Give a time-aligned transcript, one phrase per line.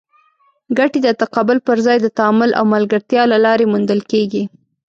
[0.77, 4.43] ګټې د تقابل پر ځای د تعامل او ملګرتیا له لارې موندل کېږي.